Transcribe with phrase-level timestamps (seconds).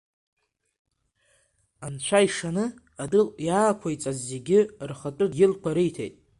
[1.85, 2.65] Анцәа ишаны
[3.03, 6.15] адәы иаақәиҵаз зегьы рхатәы дгьылқәа риҭеит.